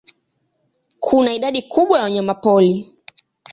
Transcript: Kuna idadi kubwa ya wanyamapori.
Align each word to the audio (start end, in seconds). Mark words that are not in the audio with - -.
Kuna 0.99 1.33
idadi 1.33 1.61
kubwa 1.61 1.97
ya 1.97 2.03
wanyamapori. 2.03 2.93